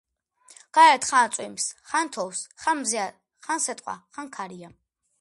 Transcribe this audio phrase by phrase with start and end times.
[0.77, 3.07] გარეთ ხან წვიმს ხან თოვს ხან მზეა
[3.49, 4.77] ხან სეტყვა ხან ქარია